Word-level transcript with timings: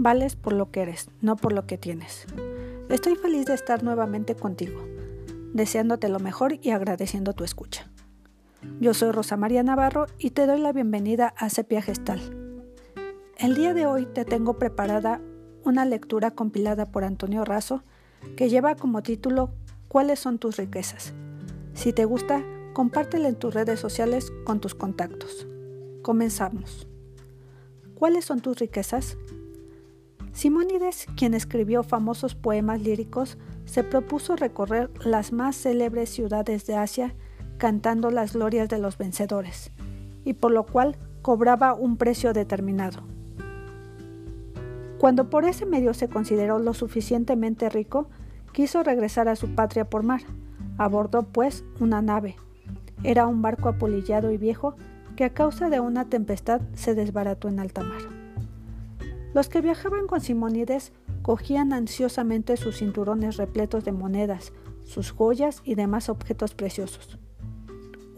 Vales 0.00 0.36
por 0.36 0.52
lo 0.52 0.70
que 0.70 0.82
eres, 0.82 1.10
no 1.22 1.34
por 1.34 1.52
lo 1.52 1.66
que 1.66 1.76
tienes. 1.76 2.24
Estoy 2.88 3.16
feliz 3.16 3.46
de 3.46 3.54
estar 3.54 3.82
nuevamente 3.82 4.36
contigo, 4.36 4.86
deseándote 5.52 6.08
lo 6.08 6.20
mejor 6.20 6.56
y 6.62 6.70
agradeciendo 6.70 7.32
tu 7.32 7.42
escucha. 7.42 7.90
Yo 8.78 8.94
soy 8.94 9.10
Rosa 9.10 9.36
María 9.36 9.64
Navarro 9.64 10.06
y 10.16 10.30
te 10.30 10.46
doy 10.46 10.60
la 10.60 10.72
bienvenida 10.72 11.34
a 11.36 11.50
Sepia 11.50 11.82
Gestal. 11.82 12.20
El 13.38 13.56
día 13.56 13.74
de 13.74 13.86
hoy 13.86 14.06
te 14.06 14.24
tengo 14.24 14.56
preparada 14.56 15.20
una 15.64 15.84
lectura 15.84 16.30
compilada 16.30 16.86
por 16.86 17.02
Antonio 17.02 17.44
Razo 17.44 17.82
que 18.36 18.48
lleva 18.48 18.76
como 18.76 19.02
título 19.02 19.50
¿Cuáles 19.88 20.20
son 20.20 20.38
tus 20.38 20.58
riquezas? 20.58 21.12
Si 21.74 21.92
te 21.92 22.04
gusta, 22.04 22.44
compártela 22.72 23.26
en 23.28 23.34
tus 23.34 23.52
redes 23.52 23.80
sociales 23.80 24.30
con 24.44 24.60
tus 24.60 24.76
contactos. 24.76 25.48
Comenzamos. 26.02 26.86
¿Cuáles 27.96 28.26
son 28.26 28.38
tus 28.38 28.60
riquezas? 28.60 29.16
Simónides, 30.38 31.08
quien 31.16 31.34
escribió 31.34 31.82
famosos 31.82 32.36
poemas 32.36 32.80
líricos, 32.80 33.38
se 33.64 33.82
propuso 33.82 34.36
recorrer 34.36 34.88
las 35.04 35.32
más 35.32 35.56
célebres 35.56 36.10
ciudades 36.10 36.64
de 36.64 36.76
Asia 36.76 37.16
cantando 37.56 38.12
las 38.12 38.34
glorias 38.34 38.68
de 38.68 38.78
los 38.78 38.98
vencedores, 38.98 39.72
y 40.24 40.34
por 40.34 40.52
lo 40.52 40.64
cual 40.64 40.96
cobraba 41.22 41.74
un 41.74 41.96
precio 41.96 42.32
determinado. 42.34 43.02
Cuando 44.98 45.28
por 45.28 45.44
ese 45.44 45.66
medio 45.66 45.92
se 45.92 46.08
consideró 46.08 46.60
lo 46.60 46.72
suficientemente 46.72 47.68
rico, 47.68 48.08
quiso 48.52 48.84
regresar 48.84 49.26
a 49.26 49.34
su 49.34 49.56
patria 49.56 49.90
por 49.90 50.04
mar. 50.04 50.20
Abordó, 50.76 51.24
pues, 51.24 51.64
una 51.80 52.00
nave. 52.00 52.36
Era 53.02 53.26
un 53.26 53.42
barco 53.42 53.70
apolillado 53.70 54.30
y 54.30 54.36
viejo 54.36 54.76
que 55.16 55.24
a 55.24 55.34
causa 55.34 55.68
de 55.68 55.80
una 55.80 56.08
tempestad 56.08 56.60
se 56.74 56.94
desbarató 56.94 57.48
en 57.48 57.58
alta 57.58 57.82
mar. 57.82 58.27
Los 59.38 59.48
que 59.48 59.60
viajaban 59.60 60.08
con 60.08 60.20
Simónides 60.20 60.90
cogían 61.22 61.72
ansiosamente 61.72 62.56
sus 62.56 62.78
cinturones 62.78 63.36
repletos 63.36 63.84
de 63.84 63.92
monedas, 63.92 64.52
sus 64.84 65.12
joyas 65.12 65.62
y 65.64 65.76
demás 65.76 66.08
objetos 66.08 66.56
preciosos. 66.56 67.20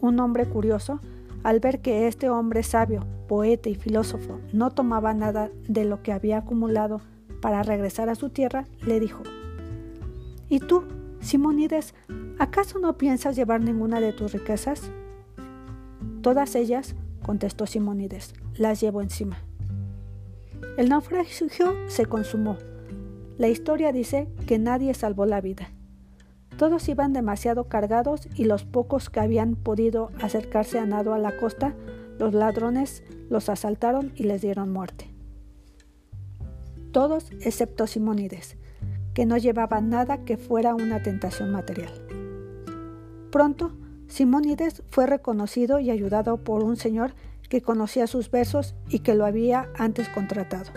Un 0.00 0.18
hombre 0.18 0.46
curioso, 0.48 0.98
al 1.42 1.60
ver 1.60 1.82
que 1.82 2.08
este 2.08 2.30
hombre 2.30 2.62
sabio, 2.62 3.06
poeta 3.28 3.68
y 3.68 3.74
filósofo 3.74 4.40
no 4.54 4.70
tomaba 4.70 5.12
nada 5.12 5.50
de 5.68 5.84
lo 5.84 6.02
que 6.02 6.12
había 6.12 6.38
acumulado 6.38 7.02
para 7.42 7.62
regresar 7.62 8.08
a 8.08 8.14
su 8.14 8.30
tierra, 8.30 8.64
le 8.86 8.98
dijo, 8.98 9.22
¿Y 10.48 10.60
tú, 10.60 10.84
Simónides, 11.20 11.94
acaso 12.38 12.78
no 12.78 12.96
piensas 12.96 13.36
llevar 13.36 13.60
ninguna 13.60 14.00
de 14.00 14.14
tus 14.14 14.32
riquezas? 14.32 14.90
Todas 16.22 16.54
ellas, 16.54 16.94
contestó 17.22 17.66
Simónides, 17.66 18.32
las 18.56 18.80
llevo 18.80 19.02
encima. 19.02 19.36
El 20.76 20.88
naufragio 20.88 21.48
se 21.88 22.06
consumó. 22.06 22.56
La 23.38 23.48
historia 23.48 23.92
dice 23.92 24.28
que 24.46 24.58
nadie 24.58 24.94
salvó 24.94 25.26
la 25.26 25.40
vida. 25.40 25.70
Todos 26.56 26.88
iban 26.88 27.12
demasiado 27.12 27.68
cargados 27.68 28.28
y 28.34 28.44
los 28.44 28.64
pocos 28.64 29.08
que 29.08 29.20
habían 29.20 29.56
podido 29.56 30.10
acercarse 30.20 30.78
a 30.78 30.86
nado 30.86 31.14
a 31.14 31.18
la 31.18 31.36
costa, 31.38 31.74
los 32.18 32.34
ladrones 32.34 33.02
los 33.30 33.48
asaltaron 33.48 34.12
y 34.14 34.24
les 34.24 34.42
dieron 34.42 34.72
muerte. 34.72 35.10
Todos 36.92 37.30
excepto 37.40 37.86
Simónides, 37.86 38.56
que 39.14 39.24
no 39.24 39.38
llevaba 39.38 39.80
nada 39.80 40.24
que 40.24 40.36
fuera 40.36 40.74
una 40.74 41.02
tentación 41.02 41.50
material. 41.50 41.92
Pronto, 43.30 43.72
Simónides 44.10 44.82
fue 44.90 45.06
reconocido 45.06 45.78
y 45.78 45.88
ayudado 45.90 46.42
por 46.42 46.64
un 46.64 46.76
señor 46.76 47.14
que 47.48 47.62
conocía 47.62 48.08
sus 48.08 48.30
versos 48.30 48.74
y 48.88 48.98
que 48.98 49.14
lo 49.14 49.24
había 49.24 49.70
antes 49.78 50.08
contratado. 50.08 50.72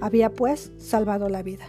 Había 0.00 0.30
pues 0.30 0.72
salvado 0.78 1.28
la 1.28 1.42
vida. 1.42 1.64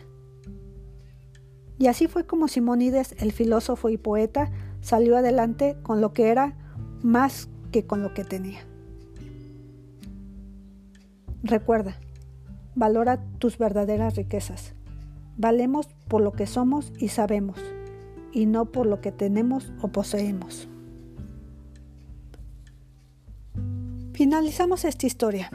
Y 1.79 1.87
así 1.87 2.07
fue 2.07 2.25
como 2.25 2.47
Simónides, 2.47 3.15
el 3.17 3.31
filósofo 3.31 3.89
y 3.89 3.97
poeta, 3.97 4.51
salió 4.81 5.17
adelante 5.17 5.77
con 5.81 5.99
lo 5.99 6.13
que 6.13 6.29
era 6.29 6.55
más 7.01 7.49
que 7.71 7.87
con 7.87 8.03
lo 8.03 8.13
que 8.13 8.23
tenía. 8.23 8.59
Recuerda, 11.41 11.99
valora 12.75 13.19
tus 13.39 13.57
verdaderas 13.57 14.15
riquezas. 14.15 14.75
Valemos 15.37 15.87
por 16.07 16.21
lo 16.21 16.33
que 16.33 16.45
somos 16.45 16.93
y 16.99 17.09
sabemos, 17.09 17.59
y 18.35 18.45
no 18.45 18.65
por 18.65 18.85
lo 18.85 18.99
que 18.99 19.13
tenemos 19.13 19.71
o 19.81 19.87
poseemos. 19.87 20.67
Finalizamos 24.13 24.83
esta 24.83 25.07
historia. 25.07 25.49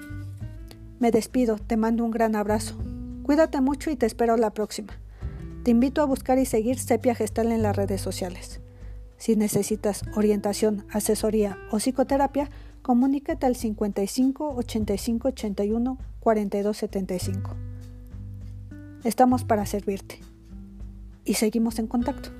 Me 0.99 1.11
despido, 1.11 1.57
te 1.59 1.77
mando 1.77 2.05
un 2.05 2.11
gran 2.11 2.35
abrazo. 2.35 2.77
Cuídate 3.23 3.61
mucho 3.61 3.91
y 3.91 3.97
te 3.97 4.07
espero 4.07 4.37
la 4.39 4.55
próxima. 4.55 4.95
Te 5.63 5.71
invito 5.71 6.01
a 6.01 6.07
buscar 6.07 6.39
y 6.39 6.47
seguir 6.47 6.79
Sepia 6.79 7.15
Gestal 7.15 7.53
en 7.53 7.63
las 7.63 7.77
redes 7.77 8.01
sociales. 8.01 8.61
Si 9.19 9.37
necesitas 9.37 10.03
orientación, 10.17 10.87
asesoría 10.91 11.59
o 11.71 11.77
psicoterapia, 11.77 12.51
comunícate 12.81 13.45
al 13.45 13.57
55 13.57 14.55
85 14.57 15.29
81 15.29 15.99
42 16.19 16.77
75. 16.77 17.57
Estamos 19.05 19.45
para 19.45 19.67
servirte. 19.67 20.19
Y 21.27 21.35
seguimos 21.35 21.79
en 21.79 21.87
contacto. 21.87 22.40